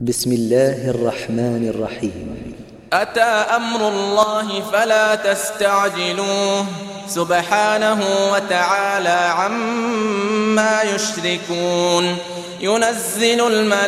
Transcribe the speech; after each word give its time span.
بسم 0.00 0.32
الله 0.32 0.90
الرحمن 0.90 1.72
الرحيم. 1.74 2.54
أتى 2.92 3.20
أمر 3.56 3.88
الله 3.88 4.62
فلا 4.72 5.14
تستعجلوه. 5.14 6.66
سبحانه 7.08 8.00
وتعالى 8.32 9.08
عما 9.08 10.82
يشركون. 10.82 12.16
ينزل 12.60 13.46
الملائكة 13.46 13.84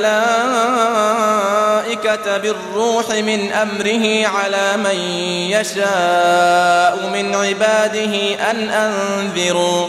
بالروح 2.37 3.11
من 3.11 3.53
أمره 3.53 4.27
على 4.27 4.77
من 4.77 4.99
يشاء 5.51 7.11
من 7.15 7.35
عباده 7.35 8.15
أن 8.51 8.69
أنذروا. 8.69 9.89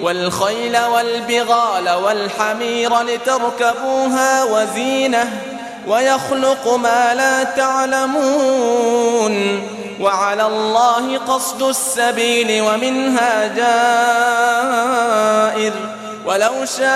والخيل 0.00 0.78
والبغال 0.78 1.90
والحمير 1.90 3.02
لتركبوها 3.02 4.44
وزينة 4.44 5.42
ويخلق 5.86 6.74
ما 6.74 7.14
لا 7.14 7.44
تعلمون 7.44 9.36
وعلى 10.00 10.46
الله 10.46 11.18
قصد 11.18 11.62
السبيل 11.62 12.62
ومنها 12.62 13.46
جائر 15.56 15.72
ولو 16.26 16.64
شاء 16.78 16.86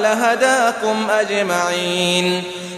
لهداكم 0.00 1.06
أجمعين 1.10 2.44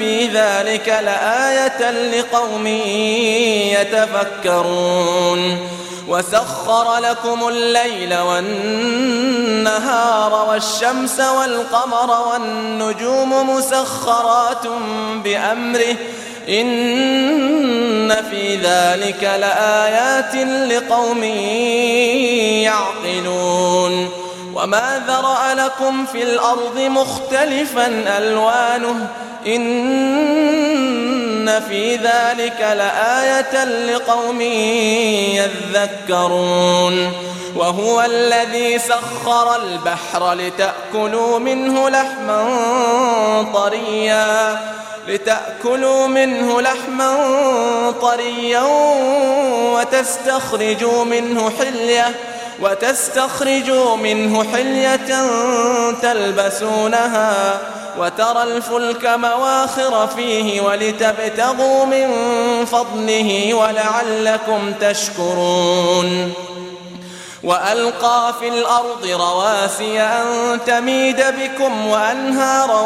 في 0.00 0.26
ذلك 0.26 0.88
لآية 0.88 1.90
لقوم 1.90 2.66
يتفكرون. 4.46 5.68
وسخر 6.08 6.98
لكم 6.98 7.48
الليل 7.48 8.18
والنهار 8.18 9.66
والشمس 10.48 11.20
والقمر 11.20 12.28
والنجوم 12.32 13.50
مسخرات 13.50 14.66
بأمره. 15.24 15.96
إن 16.48 18.14
في 18.30 18.56
ذلك 18.56 19.22
لآيات 19.22 20.34
لقوم 20.72 21.24
يعقلون. 22.64 24.10
وما 24.54 25.02
ذرأ 25.06 25.54
لكم 25.54 26.06
في 26.06 26.22
الأرض 26.22 26.78
مختلفا 26.78 28.04
ألوانه. 28.18 29.06
إن 29.46 31.00
في 31.68 31.96
ذلك 31.96 32.60
لآية 32.60 33.64
لقوم 33.64 34.40
يذكرون 35.70 37.12
وهو 37.56 38.02
الذي 38.02 38.78
سخر 38.78 39.56
البحر 39.56 40.34
لتأكلوا 40.34 41.38
منه 41.38 41.88
لحما 41.88 42.42
طريا 43.54 44.58
لتأكلوا 45.08 46.06
منه 46.06 46.60
لحما 46.60 47.14
طريا 48.02 48.62
وتستخرجوا 49.74 51.04
منه 51.04 51.50
حلية 51.50 52.14
وتستخرجوا 52.62 53.96
منه 53.96 54.44
حلية 54.52 55.26
تلبسونها 56.02 57.58
وترى 57.98 58.42
الفلك 58.42 59.06
مواخر 59.06 60.06
فيه 60.16 60.60
ولتبتغوا 60.60 61.84
من 61.84 62.08
فضله 62.64 63.54
ولعلكم 63.54 64.72
تشكرون. 64.80 66.32
وألقى 67.42 68.34
في 68.40 68.48
الأرض 68.48 69.06
رواسي 69.06 70.00
أن 70.00 70.58
تميد 70.66 71.16
بكم 71.16 71.86
وأنهارا 71.86 72.82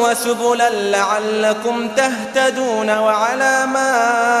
وسبلا 0.00 0.70
لعلكم 0.70 1.88
تهتدون 1.88 2.98
وعلامات 2.98 4.40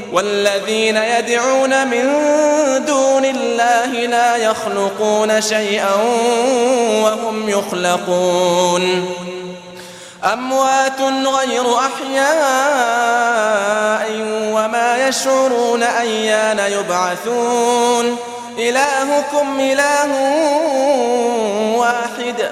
والذين 0.11 0.97
يدعون 0.97 1.87
من 1.87 2.13
دون 2.85 3.25
الله 3.25 3.85
لا 3.85 4.35
يخلقون 4.35 5.41
شيئا 5.41 5.95
وهم 7.03 7.49
يخلقون. 7.49 9.15
أموات 10.33 11.01
غير 11.25 11.65
أحياء 11.79 12.31
وما 14.53 15.07
يشعرون 15.07 15.83
أيان 15.83 16.59
يبعثون. 16.59 18.17
إلهكم 18.57 19.59
إله 19.59 20.11
واحد. 21.77 22.51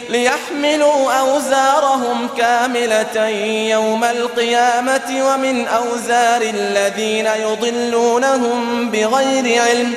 ليحملوا 0.11 1.13
أوزارهم 1.13 2.27
كاملة 2.37 3.27
يوم 3.69 4.03
القيامة 4.03 5.33
ومن 5.33 5.67
أوزار 5.67 6.41
الذين 6.41 7.25
يضلونهم 7.25 8.89
بغير 8.89 9.61
علم. 9.61 9.93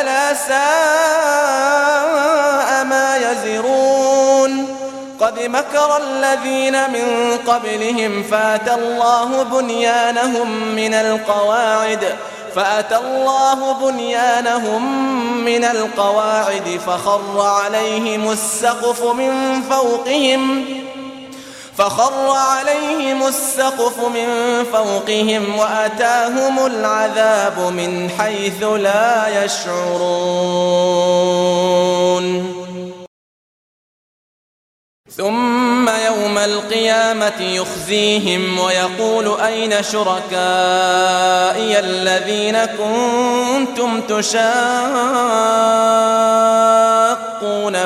ألا 0.00 0.34
ساء 0.34 0.54
ما 2.84 3.16
يزرون. 3.16 4.76
قد 5.20 5.38
مكر 5.42 5.96
الذين 5.96 6.90
من 6.90 7.38
قبلهم 7.46 8.22
فات 8.22 8.68
الله 8.68 9.42
بنيانهم 9.42 10.74
من 10.74 10.94
القواعد. 10.94 12.16
فأتى 12.54 12.96
الله 12.96 13.72
بنيانهم 13.72 14.84
من 15.44 15.64
القواعد 15.64 16.80
فخر 16.86 17.40
عليهم 17.40 18.30
السقف 18.30 19.02
من 19.04 19.62
فوقهم 19.70 20.64
فخر 21.78 22.30
عليهم 22.30 23.26
السقف 23.26 23.98
من 23.98 24.26
فوقهم 24.72 25.58
وأتاهم 25.58 26.66
العذاب 26.66 27.58
من 27.58 28.10
حيث 28.18 28.62
لا 28.62 29.44
يشعرون 29.44 30.60
ثم 35.16 35.88
يوم 35.88 36.38
القيامة 36.38 37.40
يخزيهم 37.40 38.58
ويقول 38.58 39.40
أين 39.40 39.82
شركائي 39.82 40.18
الذين 41.78 42.64
كنتم 42.64 44.00
تشاقون 44.00 44.56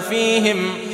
فيهم؟ 0.01 0.75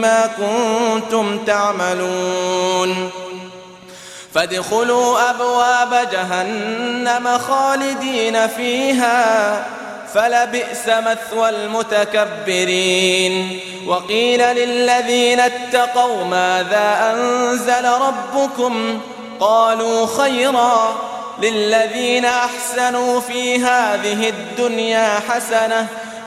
بما 0.00 0.30
كنتم 0.38 1.44
تعملون. 1.44 3.10
فادخلوا 4.34 5.30
أبواب 5.30 6.08
جهنم 6.12 7.38
خالدين 7.38 8.48
فيها 8.48 9.66
فلبئس 10.14 10.88
مثوى 10.88 11.48
المتكبرين. 11.48 13.32
وقيل 13.86 14.40
للذين 14.40 15.40
اتقوا 15.40 16.24
ماذا 16.24 17.14
أنزل 17.14 17.84
ربكم؟ 17.84 19.00
قالوا 19.40 20.06
خيرا 20.06 20.94
للذين 21.42 22.24
أحسنوا 22.24 23.20
في 23.20 23.56
هذه 23.56 24.28
الدنيا 24.28 25.20
حسنة 25.28 25.86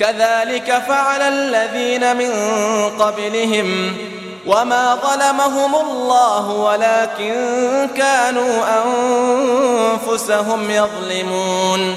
كذلك 0.00 0.82
فعل 0.88 1.20
الذين 1.22 2.16
من 2.16 2.30
قبلهم 2.98 3.96
وما 4.46 4.94
ظلمهم 4.94 5.74
الله 5.74 6.50
ولكن 6.50 7.34
كانوا 7.96 8.64
أنفسهم 8.84 10.70
يظلمون 10.70 11.96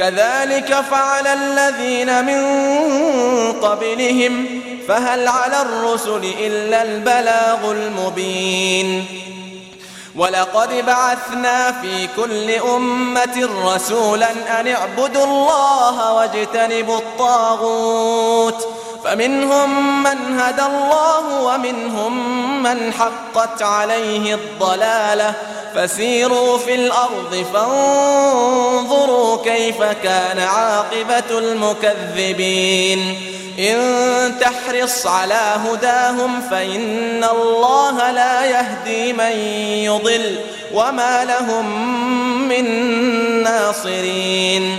كذلك 0.00 0.74
فعل 0.90 1.26
الذين 1.26 2.24
من 2.24 2.42
قبلهم 3.52 4.62
فهل 4.88 5.28
على 5.28 5.62
الرسل 5.62 6.34
إلا 6.40 6.82
البلاغ 6.82 7.70
المبين؟ 7.70 9.06
ولقد 10.16 10.86
بعثنا 10.86 11.72
في 11.72 12.08
كل 12.16 12.50
أمة 12.50 13.48
رسولا 13.64 14.60
أن 14.60 14.68
اعبدوا 14.68 15.24
الله 15.24 16.12
واجتنبوا 16.12 16.98
الطاغوت. 16.98 18.68
فمنهم 19.04 20.02
من 20.02 20.40
هدى 20.40 20.62
الله 20.62 21.42
ومنهم 21.42 22.62
من 22.62 22.92
حقت 22.92 23.62
عليه 23.62 24.34
الضلالة. 24.34 25.34
فسيروا 25.74 26.58
في 26.58 26.74
الأرض 26.74 27.46
فانظروا 27.54 29.44
كيف 29.44 29.82
كان 29.82 30.38
عاقبة 30.38 31.38
المكذبين. 31.38 33.20
إن 33.58 34.38
تحرص 34.40 35.06
على 35.06 35.56
هداهم 35.66 36.40
فإن 36.50 37.24
الله 37.24 38.10
لا 38.10 38.44
يهدي 38.44 39.12
من 39.12 39.32
يضل 39.84 40.40
وما 40.74 41.24
لهم 41.24 41.88
من 42.48 42.64
ناصرين. 43.42 44.78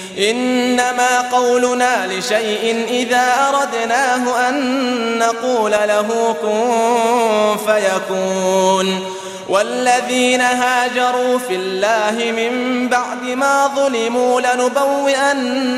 إنما 0.17 1.21
قولنا 1.31 2.07
لشيء 2.07 2.85
إذا 2.89 3.49
أردناه 3.49 4.49
أن 4.49 5.19
نقول 5.19 5.71
له 5.71 6.35
كن 6.41 7.57
فيكون. 7.65 9.05
والذين 9.49 10.41
هاجروا 10.41 11.37
في 11.37 11.55
الله 11.55 12.31
من 12.31 12.87
بعد 12.87 13.23
ما 13.23 13.67
ظلموا 13.75 14.41
لنبوئنهم 14.41 15.71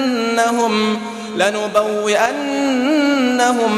لنبوئنهم 1.36 2.62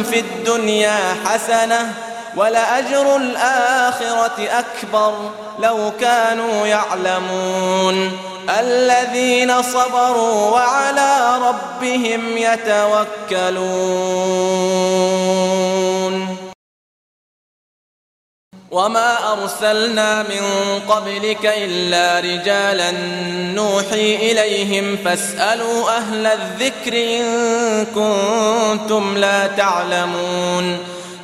في 0.03 0.19
الدنيا 0.19 0.97
حسنة 1.25 1.93
ولأجر 2.35 3.15
الآخرة 3.15 4.49
أكبر 4.49 5.31
لو 5.59 5.91
كانوا 5.99 6.67
يعلمون. 6.67 8.17
الذين 8.59 9.61
صبروا 9.61 10.51
وعلى 10.51 11.37
ربهم 11.41 12.37
يتوكلون. 12.37 13.65
وما 18.71 19.31
أرسلنا 19.33 20.23
من 20.23 20.43
قبلك 20.89 21.45
إلا 21.45 22.19
رجالا 22.19 22.91
نوحي 23.55 24.15
إليهم 24.15 24.97
فاسألوا 25.05 25.97
أهل 25.97 26.25
الذكر 26.25 26.93
إن 26.93 27.85
كنتم 27.85 29.17
لا 29.17 29.47
تعلمون. 29.47 30.94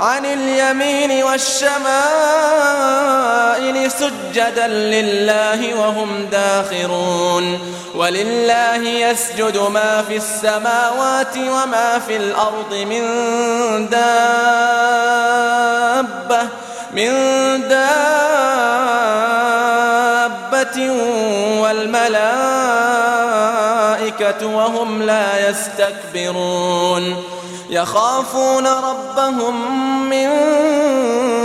عن 0.00 0.24
اليمين 0.24 1.22
والشمائل 1.24 1.80
سجدا 3.90 4.66
لله 4.66 5.74
وهم 5.74 6.26
داخرون. 6.32 7.74
ولله 7.94 8.88
يسجد 8.88 9.56
ما 9.56 10.02
في 10.08 10.16
السماوات 10.16 11.36
وما 11.36 11.98
في 12.06 12.16
الأرض 12.16 12.74
من 12.74 13.02
دابة 13.88 14.00
من 16.92 17.10
دابة 17.68 18.00
والملائكة 21.60 22.30
وهم 24.46 25.02
لا 25.02 25.48
يستكبرون. 25.48 27.39
يخافون 27.70 28.66
ربهم 28.66 29.54
من 30.10 30.28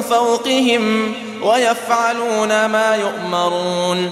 فوقهم 0.01 1.13
ويفعلون 1.43 2.65
ما 2.65 2.95
يؤمرون 2.95 4.11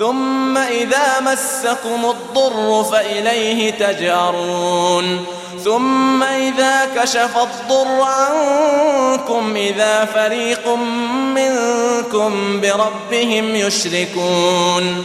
ثم 0.00 0.56
إذا 0.58 1.20
مسكم 1.20 2.10
الضر 2.10 2.84
فإليه 2.84 3.70
تجأرون. 3.70 5.24
ثم 5.64 6.22
إذا 6.22 6.88
كشف 6.96 7.36
الضر 7.36 8.02
عنكم 8.02 9.56
إذا 9.56 10.04
فريق 10.04 10.68
منكم 11.34 12.60
بربهم 12.60 13.54
يشركون. 13.54 15.04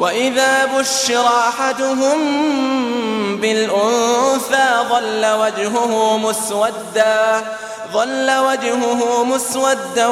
وإذا 0.00 0.64
بشر 0.78 1.26
أحدهم 1.26 2.18
بالأنثى 3.40 4.68
ظل 4.90 5.26
وجهه 5.26 6.16
مسودا 6.18 7.44
ظل 7.92 8.30
وجهه 8.38 9.24
مسودا 9.24 10.06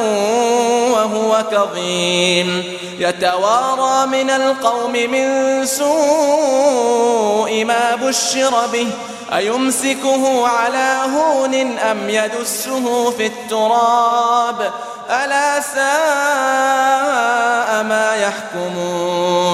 وهو 0.95 1.45
كظيم. 1.53 2.79
يتوارى 2.99 4.07
من 4.07 4.31
القوم 4.31 4.93
من 4.93 5.67
سوء 5.67 7.65
ما 7.65 7.95
بشر 8.03 8.67
به 8.73 8.89
أيمسكه 9.37 10.49
على 10.49 11.01
هون 11.17 11.79
أم 11.79 12.11
يدسه 12.11 13.11
في 13.11 13.27
التراب؟ 13.27 14.73
ألا 15.11 15.61
ساء 15.61 15.85
ما 17.83 18.17
يحكمون. 18.17 19.54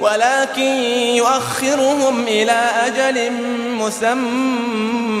ولكن 0.00 0.70
يؤخرهم 1.14 2.22
إلى 2.22 2.70
أجل 2.86 3.32
مسمى. 3.80 5.20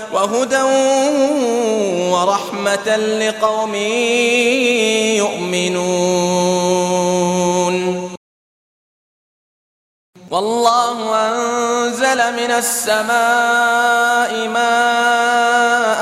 وهدى 0.13 0.61
ورحمة 2.11 2.87
لقوم 2.95 3.75
يؤمنون. 5.15 6.11
والله 10.31 10.97
أنزل 11.15 12.19
من 12.33 12.51
السماء 12.51 14.31
ماء 14.47 16.01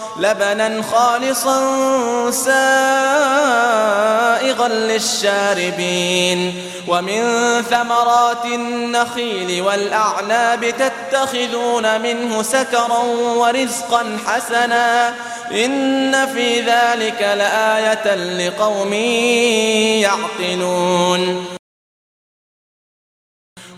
لبنا 0.17 0.81
خالصا 0.81 1.61
سائغا 2.31 2.57
للشاربين 4.67 6.53
ومن 6.87 7.23
ثمرات 7.61 8.45
النخيل 8.45 9.61
والأعناب 9.61 10.65
تتخذون 10.65 12.01
منه 12.01 12.41
سكرا 12.41 12.99
ورزقا 13.35 14.17
حسنا 14.27 15.13
إن 15.51 16.27
في 16.33 16.59
ذلك 16.59 17.21
لآية 17.21 18.15
لقوم 18.15 18.93
يعقلون 20.03 21.45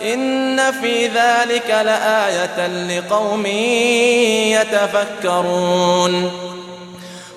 إن 0.02 0.72
في 0.72 1.08
ذلك 1.08 1.70
لآية 1.70 2.68
لقوم 2.68 3.46
يتفكرون. 4.62 6.32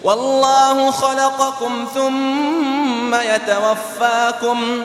والله 0.02 0.90
خلقكم 0.90 1.88
ثم 1.94 3.14
يتوفاكم. 3.14 4.84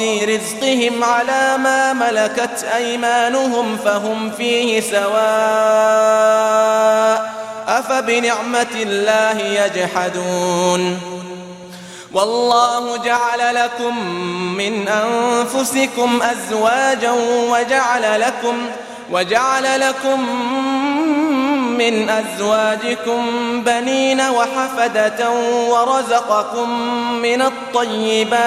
رزقهم 0.00 1.04
على 1.04 1.58
ما 1.58 1.92
ملكت 1.92 2.64
أيمانهم 2.76 3.76
فهم 3.84 4.30
فيه 4.30 4.80
سواء 4.80 5.16
أفبنعمة 7.68 8.66
الله 8.74 9.38
يجحدون 9.40 11.00
والله 12.12 12.96
جعل 12.96 13.54
لكم 13.54 13.98
من 14.56 14.88
أنفسكم 14.88 16.22
أزواجا 16.22 17.10
وجعل 17.50 18.20
لكم 18.20 18.58
وجعل 19.10 19.80
لكم 19.80 20.20
من 21.78 22.10
أزواجكم 22.10 23.22
بنين 23.64 24.20
وحفدة 24.20 25.30
ورزقكم 25.70 26.70
من 27.22 27.42
الطيبات 27.42 28.46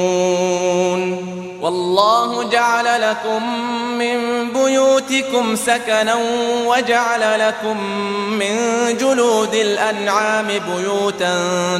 والله 1.71 2.43
جعل 2.43 3.01
لكم 3.01 3.59
من 3.97 4.49
بيوتكم 4.53 5.55
سكنا 5.55 6.15
وجعل 6.65 7.39
لكم 7.47 7.83
من 8.29 8.57
جلود 8.97 9.53
الأنعام 9.53 10.47
بيوتا 10.47 11.37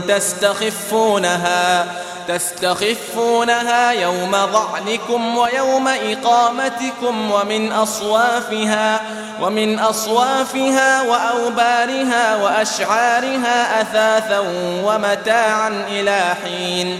تستخفونها 0.07 1.85
تستخفونها 2.27 3.91
يوم 3.91 4.31
ظعنكم 4.31 5.37
ويوم 5.37 5.87
إقامتكم 5.87 7.31
ومن 7.31 7.71
أصوافها 7.71 9.01
ومن 9.41 9.79
أصوافها 9.79 11.01
وأوبارها 11.01 12.35
وأشعارها 12.43 13.81
أثاثا 13.81 14.39
ومتاعا 14.83 15.85
إلى 15.91 16.35
حين 16.43 16.99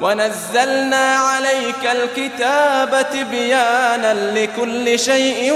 ونزلنا 0.00 1.16
عليك 1.16 1.86
الكتاب 1.92 3.06
تبيانا 3.12 4.14
لكل 4.38 4.98
شيء 4.98 5.52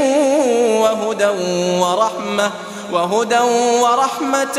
وهدى 0.83 1.29
ورحمة 1.81 2.51
وهدى 2.93 3.39
ورحمة 3.83 4.59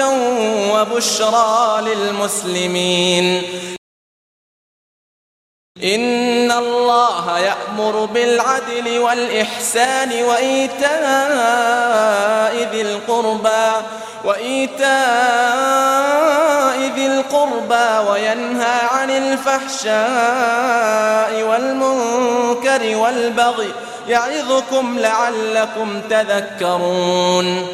وبشرى 0.74 1.82
للمسلمين. 1.82 3.44
إن 5.84 6.52
الله 6.52 7.40
يأمر 7.40 8.06
بالعدل 8.06 9.00
والإحسان 9.00 10.24
وإيتاء 10.24 10.92
ذي 12.72 12.82
القربى 12.82 13.72
وإيتاء 14.24 14.92
ذي 16.96 17.08
القربى 17.08 18.10
وينهى 18.10 18.80
عن 18.92 19.10
الفحشاء 19.10 19.92
والمنكر 21.44 22.96
والبغي 22.96 23.72
يعظكم 24.08 25.00
لعلكم 25.00 26.02
تذكرون. 26.10 27.68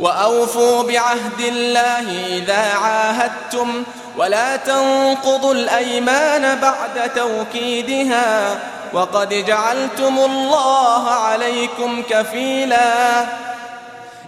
وأوفوا 0.00 0.82
بعهد 0.82 1.40
الله 1.40 2.26
إذا 2.26 2.74
عاهدتم 2.82 3.84
ولا 4.16 4.56
تنقضوا 4.56 5.54
الأيمان 5.54 6.60
بعد 6.60 7.10
توكيدها 7.14 8.58
وقد 8.92 9.28
جعلتم 9.34 10.18
الله 10.18 11.10
عليكم 11.10 12.02
كفيلا. 12.10 13.26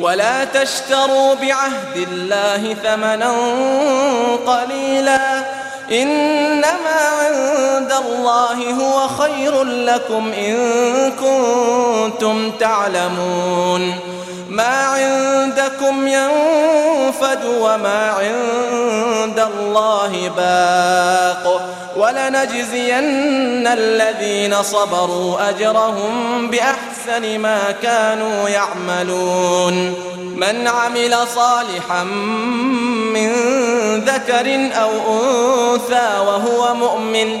ولا 0.00 0.44
تشتروا 0.44 1.34
بعهد 1.34 2.08
الله 2.12 2.76
ثمنا 2.82 3.32
قليلا. 4.46 5.44
إنما 5.92 7.00
عند 7.20 7.92
الله 8.06 8.72
هو 8.72 9.08
خير 9.08 9.62
لكم 9.64 10.32
إن 10.32 10.56
كنتم 11.12 12.50
تعلمون. 12.50 13.94
ما 14.48 14.86
عندكم 14.86 16.08
ينفد 16.08 17.44
وما 17.60 18.10
عند 18.10 19.38
الله 19.54 20.30
باق. 20.36 21.60
ولنجزين 21.96 23.66
الذين 23.66 24.62
صبروا 24.62 25.48
أجرهم 25.48 26.46
بأحسن 26.50 27.38
ما 27.38 27.74
كانوا 27.82 28.48
يعملون. 28.48 29.94
من 30.40 30.68
عمل 30.68 31.16
صالحا 31.34 32.04
من 33.14 33.30
ذكر 34.04 34.70
أو 34.82 34.90
أنثى 34.90 36.18
وهو 36.26 36.74
مؤمن 36.74 37.40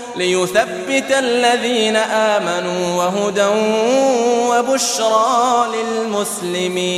ليثبت 0.15 1.11
الذين 1.11 1.95
آمنوا 1.95 2.95
وهدى 2.95 3.47
وبشرى 4.49 5.67
للمسلمين. 5.75 6.91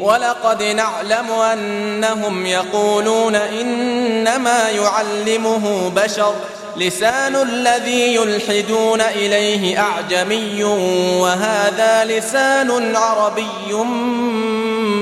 ولقد 0.00 0.62
نعلم 0.62 1.30
أنهم 1.30 2.46
يقولون 2.46 3.34
إنما 3.34 4.70
يعلمه 4.70 5.92
بشر. 5.96 6.34
لسان 6.76 7.36
الذي 7.36 8.14
يلحدون 8.14 9.00
إليه 9.00 9.80
أعجمي 9.80 10.64
وهذا 11.18 12.04
لسان 12.04 12.96
عربي 12.96 13.72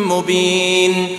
مبين. 0.09 1.19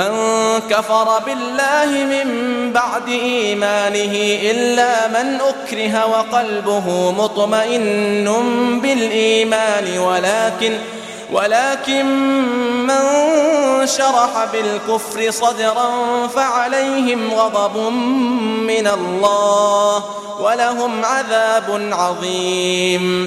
من 0.00 0.12
كفر 0.70 1.18
بالله 1.26 2.04
من 2.04 2.28
بعد 2.72 3.08
إيمانه 3.08 4.14
إلا 4.50 5.08
من 5.08 5.40
أكره 5.40 6.06
وقلبه 6.06 7.10
مطمئن 7.10 8.28
بالإيمان 8.82 9.98
ولكن 9.98 10.72
ولكن 11.32 12.06
من 12.86 13.02
شرح 13.86 14.44
بالكفر 14.52 15.30
صدرا 15.30 15.90
فعليهم 16.26 17.34
غضب 17.34 17.76
من 18.66 18.86
الله 18.86 20.04
ولهم 20.40 21.04
عذاب 21.04 21.88
عظيم. 21.92 23.26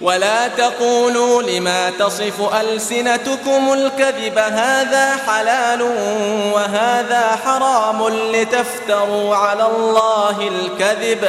ولا 0.00 0.48
تقولوا 0.48 1.42
لما 1.42 1.90
تصف 1.90 2.54
ألسنتكم 2.60 3.72
الكذب 3.72 4.38
هذا 4.38 5.16
حلال 5.26 5.82
وهذا 6.54 7.38
حرام 7.44 8.08
لتفتروا 8.08 9.36
على 9.36 9.66
الله 9.66 10.48
الكذب 10.48 11.28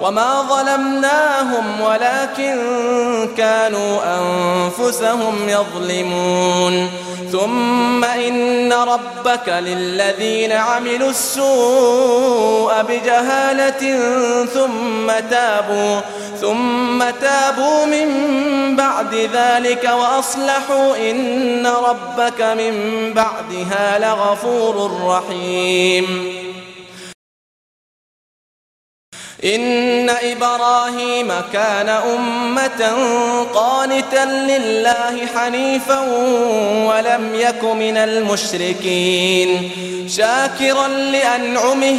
وما 0.00 0.42
ظلمناهم 0.42 1.80
ولكن 1.80 2.56
كانوا 3.36 3.98
أنفسهم 4.18 5.48
يظلمون 5.48 6.90
ثم 7.32 8.04
إن 8.04 8.72
ربك 8.72 9.48
للذين 9.48 10.52
عملوا 10.52 11.10
السوء 11.10 12.82
بجهالة 12.82 13.98
ثم 14.44 15.28
تابوا 15.30 16.00
ثم 16.40 17.04
تابوا 17.20 17.84
من 17.86 18.08
بعد 18.76 19.14
ذلك 19.14 19.90
وأصلحوا 20.00 21.10
إن 21.10 21.66
ربك 21.66 22.40
من 22.40 22.74
بعدها 23.14 23.98
لغفور 23.98 24.90
رحيم 25.04 26.37
إن 29.44 30.10
إبراهيم 30.10 31.32
كان 31.52 31.88
أمة 31.88 32.96
قانتا 33.54 34.24
لله 34.24 35.26
حنيفا 35.36 36.00
ولم 36.88 37.34
يك 37.34 37.64
من 37.64 37.96
المشركين 37.96 39.70
شاكرا 40.08 40.88
لأنعمه 40.88 41.98